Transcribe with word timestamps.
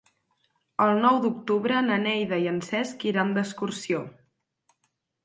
El 0.85 0.93
nou 1.01 1.19
d'octubre 1.25 1.83
na 1.89 1.97
Neida 2.05 2.39
i 2.45 2.47
en 2.53 2.57
Cesc 2.69 3.05
iran 3.11 3.35
d'excursió. 3.37 4.01